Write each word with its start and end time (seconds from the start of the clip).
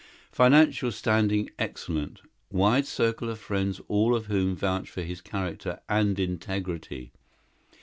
Financial 0.31 0.91
standing 0.91 1.51
excellent. 1.59 2.21
Wide 2.49 2.87
circle 2.87 3.29
of 3.29 3.37
friends, 3.37 3.79
all 3.87 4.15
of 4.15 4.25
whom 4.25 4.55
vouch 4.55 4.89
for 4.89 5.03
his 5.03 5.21
character 5.21 5.79
and 5.87 6.19
integrity." 6.19 7.11